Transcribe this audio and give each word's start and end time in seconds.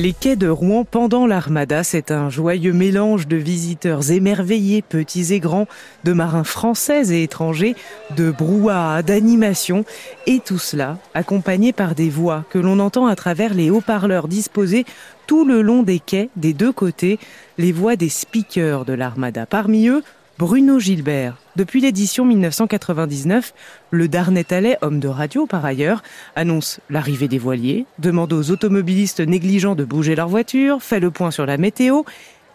Les 0.00 0.14
quais 0.14 0.34
de 0.34 0.48
Rouen 0.48 0.86
pendant 0.86 1.26
l'Armada, 1.26 1.84
c'est 1.84 2.10
un 2.10 2.30
joyeux 2.30 2.72
mélange 2.72 3.28
de 3.28 3.36
visiteurs 3.36 4.10
émerveillés, 4.10 4.80
petits 4.80 5.34
et 5.34 5.40
grands, 5.40 5.66
de 6.04 6.14
marins 6.14 6.42
français 6.42 7.08
et 7.10 7.22
étrangers, 7.22 7.76
de 8.16 8.30
brouhaha, 8.30 9.02
d'animation, 9.02 9.84
et 10.26 10.40
tout 10.40 10.56
cela 10.56 10.96
accompagné 11.12 11.74
par 11.74 11.94
des 11.94 12.08
voix 12.08 12.46
que 12.48 12.58
l'on 12.58 12.78
entend 12.78 13.08
à 13.08 13.14
travers 13.14 13.52
les 13.52 13.68
haut-parleurs 13.68 14.26
disposés 14.26 14.86
tout 15.26 15.44
le 15.44 15.60
long 15.60 15.82
des 15.82 15.98
quais 15.98 16.30
des 16.34 16.54
deux 16.54 16.72
côtés, 16.72 17.18
les 17.58 17.70
voix 17.70 17.94
des 17.94 18.08
speakers 18.08 18.86
de 18.86 18.94
l'Armada. 18.94 19.44
Parmi 19.44 19.88
eux, 19.88 20.02
Bruno 20.40 20.78
Gilbert. 20.78 21.36
Depuis 21.56 21.82
l'édition 21.82 22.24
1999, 22.24 23.52
le 23.90 24.08
Darnétalais, 24.08 24.78
homme 24.80 24.98
de 24.98 25.06
radio 25.06 25.44
par 25.44 25.66
ailleurs, 25.66 26.02
annonce 26.34 26.80
l'arrivée 26.88 27.28
des 27.28 27.36
voiliers, 27.36 27.84
demande 27.98 28.32
aux 28.32 28.50
automobilistes 28.50 29.20
négligents 29.20 29.74
de 29.74 29.84
bouger 29.84 30.14
leur 30.14 30.28
voiture, 30.28 30.82
fait 30.82 30.98
le 30.98 31.10
point 31.10 31.30
sur 31.30 31.44
la 31.44 31.58
météo 31.58 32.04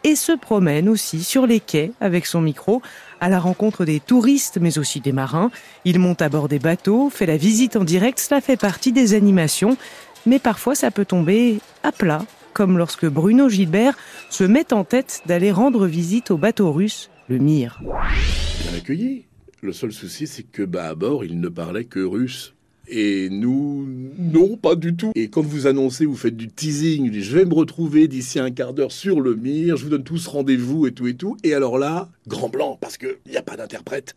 et 0.03 0.15
se 0.15 0.31
promène 0.31 0.89
aussi 0.89 1.23
sur 1.23 1.45
les 1.45 1.59
quais 1.59 1.91
avec 2.01 2.25
son 2.25 2.41
micro 2.41 2.81
à 3.21 3.29
la 3.29 3.37
rencontre 3.37 3.85
des 3.85 3.99
touristes 3.99 4.57
mais 4.59 4.79
aussi 4.79 4.99
des 4.99 5.11
marins. 5.11 5.51
Il 5.83 5.99
monte 5.99 6.23
à 6.23 6.29
bord 6.29 6.47
des 6.47 6.57
bateaux, 6.57 7.11
fait 7.11 7.27
la 7.27 7.37
visite 7.37 7.75
en 7.75 7.83
direct, 7.83 8.17
cela 8.17 8.41
fait 8.41 8.57
partie 8.57 8.93
des 8.93 9.13
animations, 9.13 9.77
mais 10.25 10.39
parfois 10.39 10.73
ça 10.73 10.89
peut 10.89 11.05
tomber 11.05 11.59
à 11.83 11.91
plat, 11.91 12.25
comme 12.53 12.79
lorsque 12.79 13.05
Bruno 13.05 13.47
Gilbert 13.47 13.95
se 14.31 14.43
met 14.43 14.73
en 14.73 14.83
tête 14.85 15.21
d'aller 15.27 15.51
rendre 15.51 15.85
visite 15.85 16.31
au 16.31 16.37
bateau 16.37 16.71
russe 16.71 17.11
le 17.27 17.37
Mire. 17.37 17.81
Bien 17.81 18.77
accueilli. 18.77 19.25
Le 19.61 19.73
seul 19.73 19.91
souci, 19.91 20.27
c'est 20.27 20.43
que 20.43 20.63
bah, 20.63 20.89
à 20.89 20.95
bord, 20.95 21.25
il 21.25 21.39
ne 21.39 21.49
parlait 21.49 21.85
que 21.85 21.99
russe. 21.99 22.53
Et 22.87 23.29
nous, 23.31 23.87
non, 24.19 24.57
pas 24.57 24.75
du 24.75 24.95
tout. 24.95 25.11
Et 25.15 25.29
quand 25.29 25.41
vous 25.41 25.65
annoncez, 25.65 26.05
vous 26.05 26.15
faites 26.15 26.37
du 26.37 26.49
teasing, 26.49 27.11
je 27.11 27.35
vais 27.35 27.45
me 27.45 27.53
retrouver 27.55 28.07
d'ici 28.07 28.37
un 28.37 28.51
quart 28.51 28.73
d'heure 28.73 28.91
sur 28.91 29.21
le 29.21 29.33
mire, 29.33 29.75
je 29.75 29.85
vous 29.85 29.89
donne 29.89 30.03
tous 30.03 30.27
rendez-vous 30.27 30.85
et 30.85 30.91
tout 30.91 31.07
et 31.07 31.15
tout. 31.15 31.35
Et 31.43 31.55
alors 31.55 31.79
là, 31.79 32.09
grand 32.27 32.47
blanc, 32.47 32.77
parce 32.79 32.97
qu'il 32.97 33.17
n'y 33.27 33.37
a 33.37 33.41
pas 33.41 33.57
d'interprète. 33.57 34.15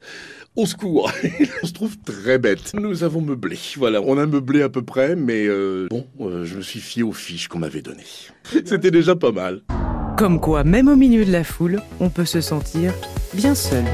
Au 0.55 0.67
secours 0.67 1.11
On 1.63 1.67
se 1.67 1.73
trouve 1.73 1.97
très 1.99 2.39
bête. 2.39 2.75
Nous 2.75 3.05
avons 3.05 3.23
meublé. 3.23 3.57
Voilà, 3.77 4.03
on 4.03 4.19
a 4.19 4.27
meublé 4.27 4.61
à 4.61 4.69
peu 4.69 4.83
près, 4.83 5.17
mais 5.17 5.47
euh, 5.47 5.87
bon, 5.89 6.07
euh, 6.21 6.45
je 6.45 6.57
me 6.57 6.63
suis 6.63 6.81
fié 6.81 7.03
aux 7.03 7.13
fiches 7.13 7.49
qu'on 7.49 7.61
m'avait 7.61 7.81
données. 7.81 8.05
C'était 8.67 8.91
déjà 8.91 9.17
pas 9.17 9.33
mal. 9.33 9.63
Comme 10.19 10.41
quoi, 10.41 10.65
même 10.65 10.89
au 10.89 10.97
milieu 10.97 11.25
de 11.25 11.31
la 11.31 11.45
foule, 11.45 11.81
on 12.01 12.09
peut 12.09 12.25
se 12.25 12.41
sentir 12.41 12.93
bien 13.35 13.55
seul. 13.55 13.85